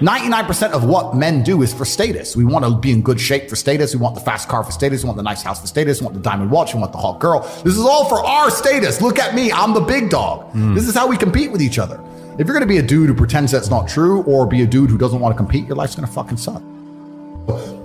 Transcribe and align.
99% 0.00 0.72
of 0.72 0.84
what 0.84 1.14
men 1.14 1.42
do 1.42 1.62
is 1.62 1.74
for 1.74 1.84
status. 1.84 2.34
We 2.34 2.44
want 2.44 2.64
to 2.64 2.74
be 2.74 2.90
in 2.90 3.02
good 3.02 3.20
shape 3.20 3.50
for 3.50 3.56
status. 3.56 3.94
We 3.94 4.00
want 4.00 4.14
the 4.14 4.22
fast 4.22 4.48
car 4.48 4.64
for 4.64 4.72
status. 4.72 5.02
We 5.02 5.08
want 5.08 5.18
the 5.18 5.22
nice 5.22 5.42
house 5.42 5.60
for 5.60 5.66
status. 5.66 6.00
We 6.00 6.06
want 6.06 6.16
the 6.16 6.22
diamond 6.22 6.50
watch. 6.50 6.72
We 6.74 6.80
want 6.80 6.92
the 6.92 6.98
hot 6.98 7.20
girl. 7.20 7.40
This 7.64 7.76
is 7.76 7.84
all 7.84 8.08
for 8.08 8.24
our 8.24 8.50
status. 8.50 9.02
Look 9.02 9.18
at 9.18 9.34
me. 9.34 9.52
I'm 9.52 9.74
the 9.74 9.80
big 9.80 10.08
dog. 10.08 10.50
Hmm. 10.52 10.74
This 10.74 10.88
is 10.88 10.94
how 10.94 11.06
we 11.06 11.18
compete 11.18 11.52
with 11.52 11.60
each 11.60 11.78
other. 11.78 12.00
If 12.38 12.46
you're 12.46 12.54
going 12.54 12.60
to 12.62 12.66
be 12.66 12.78
a 12.78 12.82
dude 12.82 13.08
who 13.08 13.14
pretends 13.14 13.52
that's 13.52 13.68
not 13.68 13.88
true 13.88 14.22
or 14.22 14.46
be 14.46 14.62
a 14.62 14.66
dude 14.66 14.88
who 14.88 14.96
doesn't 14.96 15.20
want 15.20 15.34
to 15.34 15.36
compete, 15.36 15.66
your 15.66 15.76
life's 15.76 15.94
going 15.94 16.08
to 16.08 16.12
fucking 16.12 16.38
suck. 16.38 16.62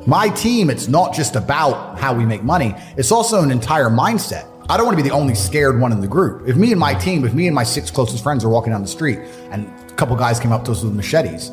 My 0.07 0.29
team, 0.29 0.69
it's 0.69 0.87
not 0.87 1.13
just 1.13 1.35
about 1.35 1.99
how 1.99 2.13
we 2.13 2.25
make 2.25 2.43
money, 2.43 2.75
it's 2.95 3.11
also 3.11 3.41
an 3.41 3.51
entire 3.51 3.89
mindset. 3.89 4.47
I 4.69 4.77
don't 4.77 4.85
want 4.85 4.97
to 4.97 5.03
be 5.03 5.09
the 5.09 5.15
only 5.15 5.35
scared 5.35 5.79
one 5.79 5.91
in 5.91 5.99
the 5.99 6.07
group. 6.07 6.47
If 6.47 6.55
me 6.55 6.71
and 6.71 6.79
my 6.79 6.93
team, 6.93 7.25
if 7.25 7.33
me 7.33 7.47
and 7.47 7.55
my 7.55 7.63
six 7.63 7.91
closest 7.91 8.23
friends 8.23 8.45
are 8.45 8.49
walking 8.49 8.71
down 8.71 8.81
the 8.81 8.87
street 8.87 9.19
and 9.51 9.67
a 9.67 9.93
couple 9.95 10.15
guys 10.15 10.39
came 10.39 10.51
up 10.51 10.63
to 10.65 10.71
us 10.71 10.83
with 10.83 10.93
machetes, 10.93 11.51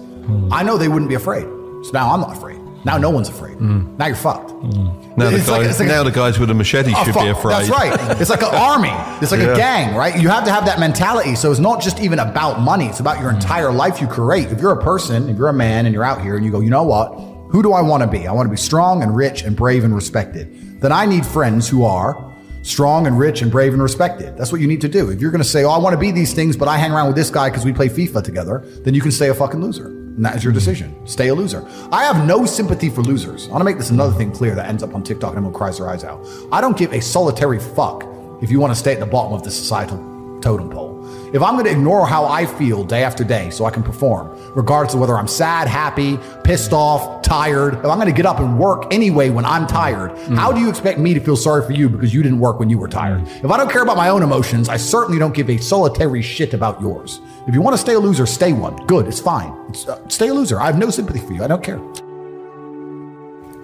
I 0.52 0.62
know 0.62 0.77
they 0.79 0.89
wouldn't 0.89 1.09
be 1.09 1.14
afraid. 1.14 1.45
So 1.84 1.91
now 1.93 2.12
I'm 2.12 2.21
not 2.21 2.36
afraid. 2.36 2.58
Now 2.85 2.99
no 2.99 3.11
one's 3.11 3.29
afraid. 3.29 3.58
Mm. 3.58 3.96
Now 3.96 4.07
you're 4.07 4.17
fucked. 4.17 4.50
Mm. 4.50 5.17
Now, 5.17 5.30
the 5.30 5.36
like- 5.39 5.46
guys, 5.46 5.79
like 5.79 5.89
a- 5.89 5.93
now 5.93 6.03
the 6.03 6.11
guys 6.11 6.39
with 6.39 6.49
the 6.49 6.54
machete 6.54 6.93
Oh, 6.96 7.04
should 7.04 7.14
fuck. 7.14 7.22
be 7.22 7.29
afraid. 7.29 7.54
That's 7.54 7.71
right. 7.71 8.21
It's 8.21 8.30
like 8.30 8.43
an 8.43 8.49
army. 8.54 8.90
It's 9.21 9.30
like 9.30 9.40
Yeah. 9.40 9.53
a 9.53 9.57
gang, 9.57 9.94
right? 9.94 10.18
You 10.21 10.29
have 10.29 10.44
to 10.46 10.53
have 10.53 10.64
that 10.66 10.80
mentality. 10.80 11.36
So 11.36 11.50
it's 11.50 11.61
not 11.61 11.80
just 11.80 12.00
even 12.00 12.18
about 12.18 12.61
money. 12.61 12.86
It's 12.86 12.99
about 13.00 13.21
your 13.21 13.30
mm. 13.30 13.36
entire 13.36 13.71
life 13.72 14.00
you 14.00 14.08
create. 14.08 14.49
If 14.50 14.61
you're 14.61 14.72
a 14.72 14.82
person, 14.82 15.29
if 15.29 15.36
you're 15.39 15.49
a 15.49 15.53
man 15.53 15.86
and 15.86 15.94
you're 15.94 16.04
out 16.04 16.22
here 16.22 16.35
and 16.36 16.44
you 16.44 16.50
go, 16.50 16.61
you 16.61 16.71
know 16.71 16.82
what? 16.82 17.14
Who 17.52 17.63
do 17.63 17.72
I 17.72 17.82
want 17.82 18.02
to 18.02 18.08
be? 18.08 18.27
I 18.27 18.32
want 18.32 18.46
to 18.46 18.50
be 18.50 18.57
strong 18.57 19.02
and 19.02 19.14
rich 19.14 19.43
and 19.43 19.54
brave 19.54 19.85
and 19.85 19.94
respected. 19.94 20.80
Then 20.80 20.91
I 20.91 21.07
need 21.07 21.25
friends 21.25 21.68
who 21.68 21.85
are 21.85 22.32
strong 22.63 23.07
and 23.07 23.18
rich 23.18 23.43
and 23.43 23.50
brave 23.52 23.75
and 23.75 23.82
respected. 23.82 24.36
That's 24.36 24.50
what 24.50 24.61
you 24.61 24.66
need 24.66 24.80
to 24.80 24.89
do. 24.89 25.11
If 25.11 25.21
you're 25.21 25.30
going 25.30 25.43
to 25.43 25.49
say, 25.49 25.63
oh, 25.63 25.71
I 25.71 25.79
want 25.79 25.93
to 25.94 25.99
be 25.99 26.11
these 26.11 26.32
things, 26.32 26.57
but 26.57 26.66
I 26.66 26.79
hang 26.79 26.91
around 26.93 27.08
with 27.08 27.16
this 27.16 27.30
guy 27.30 27.50
because 27.50 27.64
we 27.64 27.72
play 27.72 27.89
FIFA 27.89 28.25
together, 28.25 28.64
then 28.85 28.94
you 28.94 29.00
can 29.00 29.13
stay 29.13 29.29
a 29.29 29.35
fucking 29.35 29.61
loser. 29.61 29.91
And 30.16 30.25
that 30.25 30.36
is 30.36 30.44
your 30.44 30.52
decision. 30.52 31.07
Stay 31.07 31.29
a 31.29 31.34
loser. 31.34 31.66
I 31.90 32.05
have 32.05 32.27
no 32.27 32.44
sympathy 32.44 32.91
for 32.91 33.02
losers. 33.02 33.48
I 33.48 33.52
want 33.52 33.61
to 33.61 33.64
make 33.64 33.78
this 33.78 33.91
another 33.91 34.12
thing 34.12 34.30
clear 34.30 34.55
that 34.55 34.68
ends 34.68 34.82
up 34.82 34.94
on 34.94 35.02
TikTok 35.02 35.30
and 35.30 35.38
everyone 35.38 35.55
cries 35.55 35.78
their 35.78 35.88
eyes 35.88 36.05
out. 36.05 36.27
I 36.52 36.60
don't 36.60 36.77
give 36.77 36.92
a 36.92 37.00
solitary 37.00 37.58
fuck 37.58 38.05
if 38.42 38.50
you 38.50 38.60
want 38.60 38.72
to 38.72 38.78
stay 38.78 38.92
at 38.92 39.00
the 39.00 39.06
bottom 39.06 39.33
of 39.33 39.42
the 39.42 39.50
societal 39.50 39.98
totem 40.42 40.68
pole. 40.68 40.91
If 41.32 41.42
I'm 41.42 41.55
going 41.55 41.64
to 41.64 41.70
ignore 41.70 42.06
how 42.06 42.27
I 42.27 42.44
feel 42.44 42.84
day 42.84 43.05
after 43.05 43.24
day 43.24 43.50
so 43.50 43.64
I 43.64 43.70
can 43.70 43.82
perform, 43.82 44.28
regardless 44.55 44.94
of 44.94 45.00
whether 45.00 45.16
I'm 45.16 45.28
sad, 45.28 45.66
happy, 45.66 46.18
pissed 46.44 46.72
off, 46.72 47.22
tired, 47.22 47.74
if 47.74 47.84
I'm 47.86 47.98
going 47.98 48.06
to 48.06 48.12
get 48.12 48.27
up 48.27 48.38
and 48.38 48.58
work 48.58 48.92
anyway 48.92 49.30
when 49.30 49.44
I'm 49.44 49.66
tired, 49.66 50.16
how 50.36 50.52
do 50.52 50.60
you 50.60 50.68
expect 50.68 50.98
me 50.98 51.14
to 51.14 51.20
feel 51.20 51.36
sorry 51.36 51.64
for 51.64 51.72
you 51.72 51.88
because 51.88 52.12
you 52.12 52.22
didn't 52.22 52.38
work 52.38 52.58
when 52.58 52.68
you 52.68 52.78
were 52.78 52.88
tired? 52.88 53.27
If 53.27 53.50
I 53.50 53.56
don't 53.56 53.70
care 53.70 53.83
about 53.83 53.96
my 53.96 54.10
own 54.10 54.22
emotions, 54.22 54.68
I 54.68 54.77
certainly 54.77 55.18
don't 55.18 55.34
give 55.34 55.48
a 55.48 55.56
solitary 55.56 56.20
shit 56.20 56.52
about 56.52 56.80
yours. 56.80 57.20
If 57.46 57.55
you 57.55 57.62
want 57.62 57.74
to 57.74 57.78
stay 57.78 57.94
a 57.94 57.98
loser, 57.98 58.27
stay 58.27 58.52
one. 58.52 58.77
Good, 58.86 59.06
it's 59.06 59.20
fine. 59.20 59.52
It's, 59.70 59.88
uh, 59.88 60.06
stay 60.08 60.28
a 60.28 60.34
loser. 60.34 60.60
I 60.60 60.66
have 60.66 60.78
no 60.78 60.90
sympathy 60.90 61.20
for 61.20 61.33
you. 61.33 61.42
I 61.42 61.48
don't 61.48 61.62
care. 61.62 61.80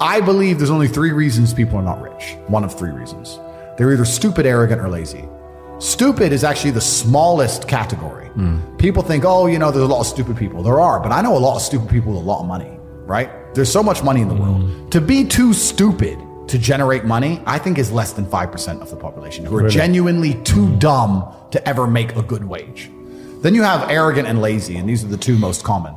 I 0.01 0.21
believe 0.21 0.59
there's 0.59 0.71
only 0.71 0.89
three 0.89 1.11
reasons 1.11 1.53
people 1.53 1.77
are 1.77 1.83
not 1.83 2.01
rich. 2.01 2.37
One 2.47 2.65
of 2.65 2.73
three 2.73 2.93
reasons. 2.93 3.39
They're 3.77 3.93
either 3.93 4.05
stupid, 4.05 4.47
arrogant, 4.47 4.81
or 4.81 4.89
lazy. 4.89 5.29
Stupid 5.79 6.33
is 6.33 6.43
actually 6.43 6.73
the 6.73 6.81
smallest 6.81 7.69
category. 7.69 8.29
People 8.79 9.03
think, 9.03 9.25
oh, 9.25 9.47
you 9.47 9.59
know, 9.59 9.71
there's 9.71 9.85
a 9.85 9.89
lot 9.89 10.01
of 10.01 10.07
stupid 10.07 10.37
people. 10.37 10.63
There 10.63 10.81
are, 10.81 11.01
but 11.01 11.13
I 11.13 11.21
know 11.21 11.37
a 11.37 11.39
lot 11.39 11.57
of 11.57 11.63
stupid 11.63 11.89
people 11.89 12.13
with 12.13 12.23
a 12.23 12.25
lot 12.25 12.41
of 12.41 12.47
money, 12.47 12.79
right? 13.07 13.31
There's 13.55 13.71
so 13.71 13.83
much 13.83 14.03
money 14.03 14.21
in 14.21 14.29
the 14.29 14.35
mm. 14.35 14.41
world. 14.41 14.93
To 14.93 15.01
be 15.01 15.25
too 15.25 15.53
stupid 15.53 16.19
to 16.49 16.59
generate 16.59 17.05
money, 17.05 17.43
I 17.47 17.59
think 17.59 17.79
is 17.79 17.93
less 17.93 18.13
than 18.13 18.27
5% 18.27 18.81
of 18.81 18.91
the 18.91 18.97
population 18.97 19.45
who 19.45 19.57
are 19.57 19.69
genuinely 19.69 20.35
too 20.43 20.75
dumb 20.77 21.33
to 21.51 21.69
ever 21.69 21.87
make 21.87 22.17
a 22.17 22.23
good 22.23 22.45
wage. 22.45 22.91
Then 23.43 23.55
you 23.55 23.63
have 23.63 23.89
arrogant 23.89 24.27
and 24.27 24.41
lazy, 24.41 24.77
and 24.77 24.89
these 24.89 25.05
are 25.05 25.09
the 25.09 25.17
two 25.17 25.39
most 25.39 25.63
common. 25.63 25.95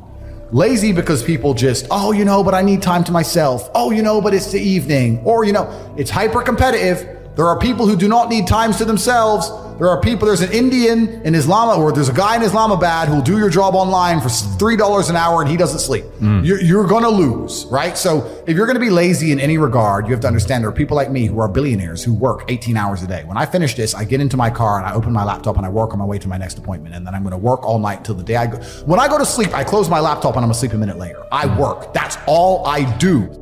Lazy 0.52 0.92
because 0.92 1.22
people 1.22 1.54
just, 1.54 1.86
oh, 1.90 2.12
you 2.12 2.24
know, 2.24 2.44
but 2.44 2.54
I 2.54 2.62
need 2.62 2.82
time 2.82 3.02
to 3.04 3.12
myself. 3.12 3.70
Oh, 3.74 3.90
you 3.90 4.02
know, 4.02 4.20
but 4.20 4.34
it's 4.34 4.52
the 4.52 4.60
evening. 4.60 5.18
Or, 5.24 5.44
you 5.44 5.52
know, 5.52 5.94
it's 5.96 6.10
hyper 6.10 6.42
competitive. 6.42 7.34
There 7.34 7.46
are 7.46 7.58
people 7.58 7.86
who 7.86 7.96
do 7.96 8.06
not 8.06 8.28
need 8.28 8.46
times 8.46 8.76
to 8.76 8.84
themselves. 8.84 9.50
There 9.78 9.88
are 9.88 10.00
people, 10.00 10.26
there's 10.26 10.42
an 10.42 10.52
Indian 10.52 11.08
in 11.22 11.34
Islam, 11.34 11.80
or 11.80 11.92
there's 11.92 12.08
a 12.08 12.12
guy 12.12 12.36
in 12.36 12.42
Islamabad 12.42 13.08
who'll 13.08 13.22
do 13.22 13.38
your 13.38 13.50
job 13.50 13.74
online 13.74 14.20
for 14.20 14.28
$3 14.28 15.10
an 15.10 15.16
hour 15.16 15.40
and 15.40 15.50
he 15.50 15.56
doesn't 15.56 15.80
sleep. 15.80 16.04
Mm. 16.20 16.44
You're, 16.44 16.60
you're 16.60 16.86
going 16.86 17.02
to 17.02 17.10
lose, 17.10 17.66
right? 17.66 17.96
So 17.96 18.44
if 18.46 18.56
you're 18.56 18.66
going 18.66 18.78
to 18.78 18.84
be 18.84 18.90
lazy 18.90 19.32
in 19.32 19.40
any 19.40 19.58
regard, 19.58 20.06
you 20.06 20.12
have 20.12 20.20
to 20.20 20.26
understand 20.26 20.62
there 20.62 20.70
are 20.70 20.74
people 20.74 20.96
like 20.96 21.10
me 21.10 21.26
who 21.26 21.40
are 21.40 21.48
billionaires 21.48 22.04
who 22.04 22.14
work 22.14 22.44
18 22.48 22.76
hours 22.76 23.02
a 23.02 23.06
day. 23.06 23.24
When 23.24 23.36
I 23.36 23.46
finish 23.46 23.74
this, 23.74 23.94
I 23.94 24.04
get 24.04 24.20
into 24.20 24.36
my 24.36 24.50
car 24.50 24.78
and 24.78 24.86
I 24.86 24.94
open 24.94 25.12
my 25.12 25.24
laptop 25.24 25.56
and 25.56 25.66
I 25.66 25.68
work 25.68 25.92
on 25.92 25.98
my 25.98 26.04
way 26.04 26.18
to 26.18 26.28
my 26.28 26.38
next 26.38 26.58
appointment. 26.58 26.94
And 26.94 27.06
then 27.06 27.14
I'm 27.14 27.22
going 27.22 27.32
to 27.32 27.38
work 27.38 27.64
all 27.64 27.78
night 27.78 28.04
till 28.04 28.14
the 28.14 28.22
day 28.22 28.36
I 28.36 28.46
go. 28.46 28.58
When 28.84 29.00
I 29.00 29.08
go 29.08 29.18
to 29.18 29.26
sleep, 29.26 29.54
I 29.54 29.64
close 29.64 29.88
my 29.88 30.00
laptop 30.00 30.36
and 30.36 30.44
I'm 30.44 30.50
asleep 30.50 30.74
a 30.74 30.78
minute 30.78 30.98
later. 30.98 31.24
I 31.32 31.46
mm. 31.46 31.58
work. 31.58 31.92
That's 31.92 32.18
all 32.26 32.66
I 32.66 32.84
do. 32.98 33.38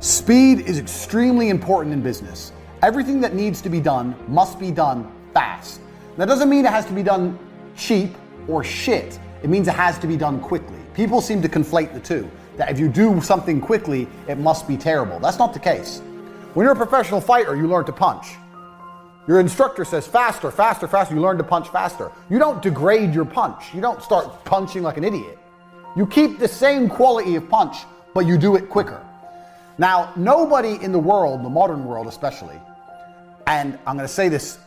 Speed 0.00 0.60
is 0.60 0.78
extremely 0.78 1.48
important 1.48 1.92
in 1.92 2.02
business. 2.02 2.52
Everything 2.84 3.18
that 3.22 3.32
needs 3.32 3.62
to 3.62 3.70
be 3.70 3.80
done 3.80 4.14
must 4.28 4.58
be 4.58 4.70
done 4.70 5.10
fast. 5.32 5.80
That 6.18 6.28
doesn't 6.28 6.50
mean 6.50 6.66
it 6.66 6.70
has 6.70 6.84
to 6.84 6.92
be 6.92 7.02
done 7.02 7.38
cheap 7.78 8.10
or 8.46 8.62
shit. 8.62 9.18
It 9.42 9.48
means 9.48 9.68
it 9.68 9.74
has 9.74 9.98
to 10.00 10.06
be 10.06 10.18
done 10.18 10.38
quickly. 10.38 10.76
People 10.92 11.22
seem 11.22 11.40
to 11.40 11.48
conflate 11.48 11.94
the 11.94 12.00
two. 12.00 12.30
That 12.58 12.70
if 12.70 12.78
you 12.78 12.90
do 12.90 13.22
something 13.22 13.58
quickly, 13.58 14.06
it 14.28 14.36
must 14.36 14.68
be 14.68 14.76
terrible. 14.76 15.18
That's 15.18 15.38
not 15.38 15.54
the 15.54 15.60
case. 15.60 16.02
When 16.52 16.64
you're 16.64 16.74
a 16.74 16.76
professional 16.76 17.22
fighter, 17.22 17.56
you 17.56 17.66
learn 17.66 17.86
to 17.86 17.92
punch. 17.92 18.34
Your 19.26 19.40
instructor 19.40 19.86
says 19.86 20.06
faster, 20.06 20.50
faster, 20.50 20.86
faster. 20.86 21.14
You 21.14 21.22
learn 21.22 21.38
to 21.38 21.42
punch 21.44 21.70
faster. 21.70 22.12
You 22.28 22.38
don't 22.38 22.60
degrade 22.60 23.14
your 23.14 23.24
punch. 23.24 23.72
You 23.72 23.80
don't 23.80 24.02
start 24.02 24.44
punching 24.44 24.82
like 24.82 24.98
an 24.98 25.04
idiot. 25.04 25.38
You 25.96 26.06
keep 26.06 26.38
the 26.38 26.48
same 26.48 26.90
quality 26.90 27.36
of 27.36 27.48
punch, 27.48 27.78
but 28.12 28.26
you 28.26 28.36
do 28.36 28.56
it 28.56 28.68
quicker. 28.68 29.02
Now, 29.78 30.12
nobody 30.16 30.78
in 30.84 30.92
the 30.92 30.98
world, 30.98 31.42
the 31.42 31.48
modern 31.48 31.86
world 31.86 32.08
especially, 32.08 32.60
and 33.46 33.78
I'm 33.86 33.96
going 33.96 34.08
to 34.08 34.12
say 34.12 34.28
this 34.28 34.58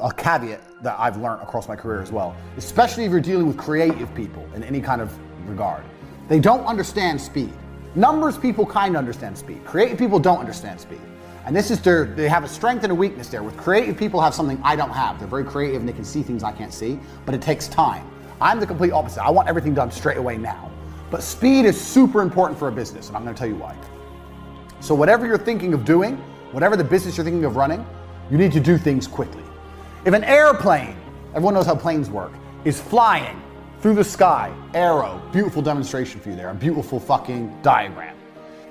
a 0.00 0.12
caveat 0.12 0.60
that 0.82 0.96
I've 0.98 1.16
learned 1.16 1.42
across 1.42 1.68
my 1.68 1.76
career 1.76 2.00
as 2.00 2.12
well, 2.12 2.36
especially 2.56 3.04
if 3.04 3.10
you're 3.10 3.20
dealing 3.20 3.46
with 3.46 3.56
creative 3.56 4.14
people 4.14 4.48
in 4.54 4.62
any 4.62 4.80
kind 4.80 5.00
of 5.00 5.12
regard. 5.48 5.84
They 6.28 6.38
don't 6.38 6.64
understand 6.64 7.20
speed. 7.20 7.52
Numbers 7.96 8.38
people 8.38 8.64
kind 8.64 8.94
of 8.94 9.00
understand 9.00 9.36
speed. 9.36 9.64
Creative 9.64 9.98
people 9.98 10.20
don't 10.20 10.38
understand 10.38 10.80
speed. 10.80 11.00
And 11.44 11.56
this 11.56 11.70
is 11.70 11.80
their, 11.80 12.04
they 12.04 12.28
have 12.28 12.44
a 12.44 12.48
strength 12.48 12.84
and 12.84 12.92
a 12.92 12.94
weakness 12.94 13.28
there. 13.28 13.42
With 13.42 13.56
creative 13.56 13.96
people 13.96 14.20
have 14.20 14.34
something 14.34 14.60
I 14.62 14.76
don't 14.76 14.90
have. 14.90 15.18
They're 15.18 15.26
very 15.26 15.44
creative 15.44 15.80
and 15.80 15.88
they 15.88 15.92
can 15.92 16.04
see 16.04 16.22
things 16.22 16.44
I 16.44 16.52
can't 16.52 16.72
see, 16.72 17.00
but 17.26 17.34
it 17.34 17.42
takes 17.42 17.66
time. 17.66 18.08
I'm 18.40 18.60
the 18.60 18.66
complete 18.66 18.92
opposite. 18.92 19.24
I 19.24 19.30
want 19.30 19.48
everything 19.48 19.74
done 19.74 19.90
straight 19.90 20.18
away 20.18 20.38
now. 20.38 20.70
But 21.10 21.22
speed 21.22 21.64
is 21.64 21.78
super 21.78 22.22
important 22.22 22.58
for 22.58 22.68
a 22.68 22.72
business, 22.72 23.08
and 23.08 23.16
I'm 23.16 23.24
going 23.24 23.34
to 23.34 23.38
tell 23.38 23.48
you 23.48 23.56
why. 23.56 23.76
So, 24.78 24.94
whatever 24.94 25.26
you're 25.26 25.36
thinking 25.36 25.74
of 25.74 25.84
doing, 25.84 26.22
whatever 26.52 26.76
the 26.76 26.84
business 26.84 27.16
you're 27.16 27.24
thinking 27.24 27.44
of 27.44 27.56
running, 27.56 27.84
you 28.30 28.38
need 28.38 28.52
to 28.52 28.60
do 28.60 28.78
things 28.78 29.06
quickly. 29.06 29.42
If 30.04 30.14
an 30.14 30.24
airplane, 30.24 30.96
everyone 31.30 31.54
knows 31.54 31.66
how 31.66 31.74
planes 31.74 32.10
work, 32.10 32.32
is 32.64 32.80
flying 32.80 33.40
through 33.80 33.94
the 33.94 34.04
sky, 34.04 34.54
arrow, 34.74 35.22
beautiful 35.32 35.62
demonstration 35.62 36.20
for 36.20 36.30
you 36.30 36.36
there, 36.36 36.50
a 36.50 36.54
beautiful 36.54 37.00
fucking 37.00 37.62
diagram. 37.62 38.16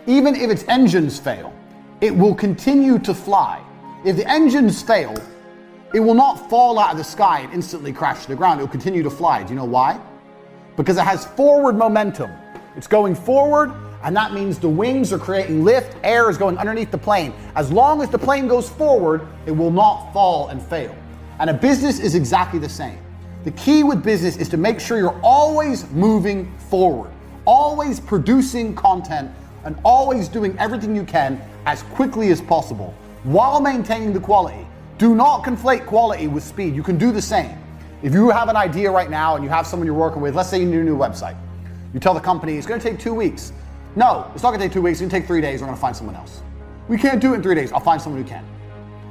Even 0.08 0.36
if 0.36 0.50
its 0.50 0.64
engines 0.68 1.20
fail, 1.20 1.54
it 2.02 2.16
will 2.16 2.36
continue 2.36 3.00
to 3.00 3.14
fly. 3.14 3.62
If 4.06 4.16
the 4.16 4.30
engines 4.30 4.82
fail, 4.82 5.16
it 5.94 6.00
will 6.00 6.14
not 6.14 6.50
fall 6.50 6.80
out 6.80 6.92
of 6.92 6.98
the 6.98 7.04
sky 7.04 7.42
and 7.42 7.54
instantly 7.54 7.92
crash 7.92 8.24
to 8.24 8.28
the 8.30 8.36
ground. 8.36 8.60
It 8.60 8.64
will 8.64 8.70
continue 8.70 9.04
to 9.04 9.10
fly. 9.10 9.44
Do 9.44 9.50
you 9.50 9.56
know 9.56 9.66
why? 9.66 10.00
because 10.80 10.98
it 10.98 11.04
has 11.04 11.26
forward 11.26 11.76
momentum. 11.76 12.32
It's 12.78 12.88
going 12.88 13.14
forward, 13.14 13.74
and 14.04 14.16
that 14.16 14.34
means 14.34 14.60
the 14.60 14.70
wings 14.70 15.12
are 15.12 15.20
creating 15.20 15.64
lift, 15.64 15.98
air 16.04 16.30
is 16.30 16.38
going 16.38 16.58
underneath 16.58 16.92
the 16.92 16.98
plane. 16.98 17.34
As 17.56 17.72
long 17.72 18.02
as 18.02 18.10
the 18.10 18.18
plane 18.18 18.48
goes 18.48 18.70
forward, 18.70 19.28
it 19.46 19.52
will 19.52 19.72
not 19.72 20.12
fall 20.14 20.48
and 20.50 20.62
fail. 20.62 20.96
And 21.40 21.50
a 21.50 21.54
business 21.54 22.00
is 22.00 22.16
exactly 22.16 22.60
the 22.60 22.70
same. 22.70 23.00
The 23.44 23.52
key 23.52 23.84
with 23.84 24.04
business 24.04 24.38
is 24.38 24.50
to 24.50 24.58
make 24.58 24.80
sure 24.80 24.98
you're 24.98 25.20
always 25.22 25.90
moving 25.92 26.56
forward, 26.58 27.12
always 27.46 28.00
producing 28.00 28.76
content, 28.76 29.32
and 29.66 29.78
always 29.84 30.28
doing 30.28 30.58
everything 30.60 30.96
you 30.96 31.04
can 31.04 31.42
as 31.66 31.84
quickly 31.84 32.32
as 32.32 32.42
possible 32.42 32.94
while 33.24 33.60
maintaining 33.60 34.14
the 34.14 34.20
quality. 34.20 34.66
Do 34.98 35.16
not 35.16 35.44
conflate 35.44 35.86
quality 35.86 36.28
with 36.28 36.44
speed. 36.44 36.76
You 36.76 36.84
can 36.84 36.98
do 36.98 37.12
the 37.12 37.22
same. 37.22 37.58
If 38.02 38.14
you 38.14 38.30
have 38.30 38.48
an 38.48 38.56
idea 38.56 38.90
right 38.92 39.10
now 39.10 39.36
and 39.36 39.44
you 39.44 39.50
have 39.50 39.68
someone 39.68 39.86
you're 39.86 39.96
working 39.96 40.22
with, 40.22 40.36
let's 40.36 40.50
say 40.50 40.60
you 40.60 40.66
need 40.66 40.80
a 40.80 40.84
new 40.84 40.98
website, 40.98 41.38
you 41.94 42.00
tell 42.00 42.14
the 42.14 42.20
company 42.20 42.58
it's 42.58 42.68
going 42.68 42.80
to 42.80 42.90
take 42.90 43.00
two 43.00 43.14
weeks. 43.14 43.52
No, 43.96 44.30
it's 44.34 44.44
not 44.44 44.52
to 44.52 44.58
take 44.58 44.72
two 44.72 44.82
weeks. 44.82 45.02
It's 45.02 45.12
to 45.12 45.20
take 45.20 45.28
three 45.28 45.42
days. 45.42 45.62
We're 45.62 45.70
to 45.70 45.76
find 45.76 45.96
someone 45.96 46.16
else. 46.16 46.42
We 46.88 46.98
can't 46.98 47.20
do 47.20 47.34
it 47.34 47.38
in 47.38 47.44
three 47.44 47.56
days. 47.56 47.72
I'll 47.72 47.80
find 47.80 48.02
someone 48.02 48.22
who 48.22 48.28
can. 48.28 48.46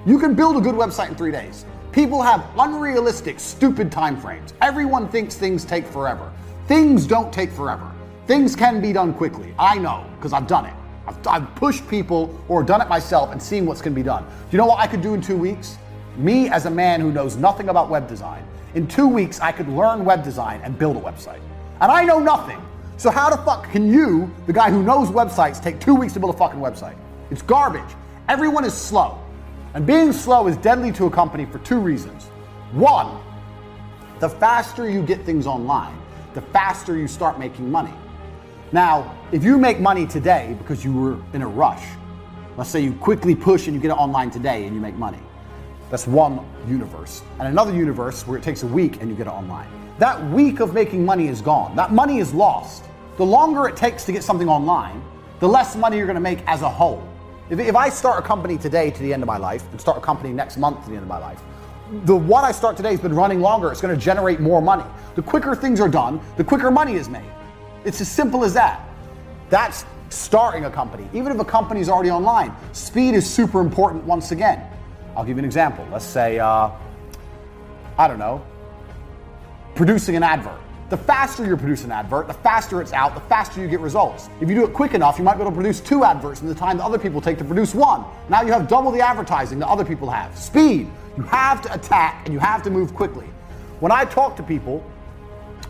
You 0.07 0.19
can 0.19 0.35
build 0.35 0.57
a 0.57 0.61
good 0.61 0.75
website 0.75 1.09
in 1.09 1.15
three 1.15 1.33
days. 1.33 1.65
People 1.93 2.23
have 2.23 2.45
unrealistic, 2.59 3.41
stupid 3.41 3.91
time 3.91 4.21
frames. 4.21 4.55
Everyone 4.61 5.09
thinks 5.09 5.35
things 5.35 5.65
take 5.65 5.87
forever. 5.87 6.33
Things 6.67 7.07
don't 7.07 7.33
take 7.33 7.51
forever. 7.51 7.91
Things 8.27 8.55
can 8.55 8.81
be 8.81 8.93
done 8.93 9.15
quickly. 9.15 9.55
I 9.59 9.79
know 9.79 10.07
because 10.17 10.33
I've 10.33 10.47
done 10.47 10.67
it. 10.67 10.75
I've, 11.07 11.27
I've 11.27 11.55
pushed 11.55 11.89
people 11.89 12.39
or 12.49 12.63
done 12.63 12.81
it 12.81 12.89
myself 12.89 13.33
and 13.33 13.43
seen 13.43 13.65
what's 13.65 13.81
going 13.81 13.95
to 13.95 13.99
be 13.99 14.05
done. 14.05 14.25
Do 14.25 14.31
you 14.51 14.59
know 14.59 14.67
what 14.67 14.79
I 14.79 14.87
could 14.87 15.01
do 15.01 15.15
in 15.15 15.21
two 15.21 15.37
weeks? 15.37 15.79
Me, 16.17 16.49
as 16.51 16.67
a 16.67 16.71
man 16.71 17.01
who 17.01 17.11
knows 17.11 17.37
nothing 17.37 17.69
about 17.69 17.89
web 17.89 18.07
design, 18.07 18.45
in 18.75 18.87
two 18.87 19.09
weeks 19.09 19.41
I 19.41 19.51
could 19.51 19.69
learn 19.69 20.05
web 20.05 20.23
design 20.23 20.61
and 20.63 20.79
build 20.79 20.97
a 20.97 21.01
website. 21.01 21.41
And 21.81 21.91
I 21.91 22.05
know 22.05 22.19
nothing. 22.19 22.61
So 22.99 23.13
how 23.13 23.31
the 23.31 23.41
fuck 23.45 23.71
can 23.71 23.93
you, 23.93 24.29
the 24.49 24.53
guy 24.53 24.73
who 24.73 24.83
knows 24.83 25.09
websites, 25.09 25.63
take 25.63 25.79
two 25.79 25.95
weeks 25.95 26.15
to 26.15 26.21
build 26.21 26.35
a 26.35 26.37
fucking 26.37 26.59
website? 26.59 26.97
It's 27.31 27.43
garbage. 27.43 27.95
Everyone 28.29 28.65
is 28.65 28.75
slow. 28.75 29.25
And 29.75 29.87
being 29.87 30.13
slow 30.13 30.49
is 30.49 30.57
deadly 30.57 30.91
to 30.93 31.07
a 31.07 31.11
company 31.11 31.47
for 31.47 31.61
two 31.61 31.79
reasons. 31.79 32.25
One, 32.73 33.21
the 34.19 34.29
faster 34.29 34.91
you 34.91 35.05
get 35.05 35.25
things 35.25 35.47
online, 35.47 35.97
the 36.35 36.43
faster 36.43 36.97
you 36.97 37.07
start 37.07 37.39
making 37.39 37.71
money. 37.71 37.95
Now, 38.73 39.17
if 39.31 39.45
you 39.45 39.59
make 39.59 39.79
money 39.79 40.05
today 40.05 40.57
because 40.59 40.85
you 40.85 40.93
were 40.93 41.19
in 41.35 41.43
a 41.43 41.49
rush, 41.49 41.87
let's 42.57 42.69
say 42.69 42.81
you 42.81 42.95
quickly 42.95 43.37
push 43.37 43.69
and 43.69 43.77
you 43.77 43.81
get 43.81 43.93
it 43.93 43.97
online 43.97 44.33
today 44.33 44.65
and 44.65 44.75
you 44.75 44.81
make 44.81 44.97
money. 44.97 45.21
That's 45.89 46.09
one 46.09 46.45
universe. 46.67 47.23
And 47.39 47.47
another 47.47 47.73
universe 47.73 48.27
where 48.27 48.37
it 48.37 48.43
takes 48.43 48.65
a 48.65 48.67
week 48.67 49.01
and 49.01 49.09
you 49.09 49.15
get 49.15 49.29
it 49.29 49.33
online. 49.33 49.88
That 49.99 50.23
week 50.31 50.61
of 50.61 50.75
making 50.75 51.05
money 51.05 51.27
is 51.27 51.41
gone. 51.41 51.75
That 51.75 51.93
money 51.93 52.19
is 52.19 52.33
lost. 52.33 52.85
The 53.17 53.25
longer 53.27 53.67
it 53.67 53.77
takes 53.77 54.05
to 54.05 54.13
get 54.13 54.23
something 54.23 54.49
online, 54.49 55.03
the 55.41 55.49
less 55.49 55.75
money 55.75 55.97
you're 55.97 56.07
going 56.07 56.15
to 56.15 56.21
make 56.21 56.41
as 56.47 56.63
a 56.63 56.69
whole. 56.69 57.03
If, 57.51 57.59
if 57.59 57.75
I 57.75 57.89
start 57.89 58.23
a 58.23 58.27
company 58.27 58.59
today 58.59 58.91
to 58.93 59.03
the 59.03 59.13
end 59.13 59.23
of 59.23 59.27
my 59.27 59.39
life 59.39 59.65
and 59.73 59.81
start 59.81 59.99
a 59.99 60.01
company 60.01 60.33
next 60.33 60.57
month 60.57 60.85
to 60.85 60.91
the 60.91 60.97
end 60.97 61.03
of 61.03 61.09
my 61.09 61.19
life, 61.19 61.41
the 62.05 62.15
one 62.15 62.45
I 62.45 62.53
start 62.53 62.77
today 62.77 62.91
has 62.91 63.01
been 63.01 63.15
running 63.15 63.41
longer. 63.41 63.73
It's 63.73 63.81
going 63.81 63.95
to 63.95 64.01
generate 64.01 64.41
more 64.41 64.61
money. 64.61 64.85
The 65.17 65.23
quicker 65.23 65.57
things 65.57 65.81
are 65.81 65.89
done, 65.89 66.21
the 66.37 66.45
quicker 66.45 66.71
money 66.71 66.95
is 66.95 67.09
made. 67.09 67.31
It's 67.85 68.01
as 68.01 68.09
simple 68.09 68.45
as 68.45 68.55
that. 68.55 68.89
That's 69.51 69.85
starting 70.11 70.67
a 70.67 70.71
company. 70.71 71.09
Even 71.13 71.33
if 71.33 71.41
a 71.41 71.45
company 71.45 71.81
is 71.81 71.89
already 71.89 72.11
online, 72.11 72.55
speed 72.73 73.15
is 73.15 73.29
super 73.29 73.61
important 73.61 74.05
once 74.05 74.31
again. 74.31 74.63
I'll 75.17 75.25
give 75.25 75.37
you 75.37 75.41
an 75.41 75.45
example. 75.45 75.87
Let's 75.91 76.05
say, 76.05 76.39
uh, 76.39 76.71
I 77.97 78.07
don't 78.07 78.19
know, 78.19 78.45
producing 79.79 80.17
an 80.17 80.25
advert. 80.25 80.61
The 80.91 80.97
faster 80.97 81.47
you 81.47 81.57
produce 81.57 81.85
an 81.85 81.93
advert, 81.93 82.27
the 82.27 82.35
faster 82.35 82.83
it's 82.83 82.93
out, 82.93 83.15
the 83.15 83.21
faster 83.21 83.61
you 83.61 83.69
get 83.69 83.79
results. 83.79 84.29
If 84.41 84.49
you 84.49 84.57
do 84.57 84.65
it 84.65 84.75
quick 84.75 84.93
enough, 84.93 85.19
you 85.19 85.25
might 85.25 85.35
be 85.35 85.43
able 85.43 85.53
to 85.53 85.55
produce 85.55 85.79
two 85.79 86.03
adverts 86.03 86.41
in 86.41 86.49
the 86.49 86.55
time 86.55 86.79
that 86.79 86.85
other 86.85 86.99
people 86.99 87.21
take 87.21 87.39
to 87.39 87.45
produce 87.45 87.77
one. 87.77 88.05
Now 88.29 88.43
you 88.43 88.51
have 88.51 88.67
double 88.67 88.91
the 88.91 89.01
advertising 89.01 89.61
that 89.61 89.69
other 89.69 89.85
people 89.85 90.11
have. 90.11 90.37
Speed. 90.37 90.91
You 91.17 91.23
have 91.23 91.63
to 91.63 91.73
attack 91.73 92.23
and 92.25 92.35
you 92.35 92.41
have 92.41 92.65
to 92.65 92.71
move 92.71 92.93
quickly. 92.93 93.27
When 93.79 93.93
I 93.93 94.05
talk 94.05 94.35
to 94.39 94.43
people, 94.43 94.85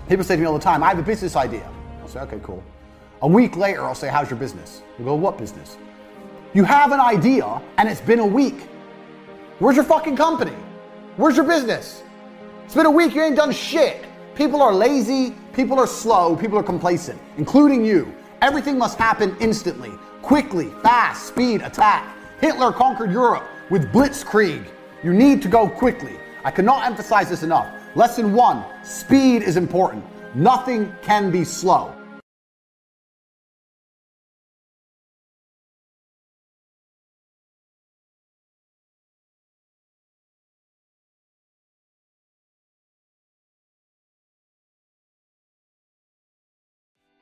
people 0.08 0.25
say 0.25 0.37
to 0.37 0.40
me 0.40 0.46
all 0.46 0.55
the 0.55 0.64
time, 0.64 0.82
I 0.82 0.88
have 0.88 0.99
a 0.99 1.02
business 1.02 1.37
idea. 1.37 1.70
I'll 2.00 2.08
say, 2.08 2.20
okay, 2.20 2.40
cool. 2.43 2.64
A 3.20 3.28
week 3.28 3.58
later, 3.58 3.82
I'll 3.82 3.94
say, 3.94 4.08
how's 4.08 4.31
your 4.31 4.38
business? 4.38 4.81
You 4.99 5.05
go, 5.05 5.14
what 5.14 5.37
business? 5.37 5.76
You 6.55 6.64
have 6.64 6.93
an 6.93 7.00
idea 7.00 7.60
and 7.76 7.90
it's 7.90 8.00
been 8.00 8.20
a 8.20 8.26
week. 8.26 8.62
Where's 9.58 9.76
your 9.76 9.84
fucking 9.84 10.16
company? 10.16 10.56
Where's 11.16 11.37
your 11.37 11.44
business? 11.44 12.02
It's 12.69 12.75
been 12.75 12.85
a 12.85 12.91
week, 12.91 13.15
you 13.15 13.23
ain't 13.23 13.35
done 13.35 13.50
shit. 13.50 14.05
People 14.35 14.61
are 14.61 14.75
lazy, 14.75 15.35
people 15.55 15.79
are 15.79 15.87
slow, 15.87 16.37
people 16.37 16.59
are 16.59 16.62
complacent, 16.62 17.19
including 17.38 17.82
you. 17.82 18.15
Everything 18.43 18.76
must 18.76 18.99
happen 18.99 19.35
instantly, 19.41 19.91
quickly, 20.20 20.69
fast, 20.82 21.29
speed, 21.29 21.62
attack. 21.62 22.15
Hitler 22.43 22.70
conquered 22.70 23.11
Europe 23.11 23.49
with 23.70 23.91
blitzkrieg. 23.91 24.67
You 25.03 25.15
need 25.15 25.41
to 25.41 25.49
go 25.49 25.67
quickly. 25.67 26.19
I 26.44 26.50
cannot 26.50 26.85
emphasize 26.85 27.31
this 27.31 27.43
enough. 27.43 27.75
Lesson 27.97 28.35
one 28.35 28.62
speed 28.85 29.43
is 29.43 29.56
important. 29.56 30.05
Nothing 30.35 30.94
can 31.00 31.31
be 31.31 31.44
slow. 31.44 31.97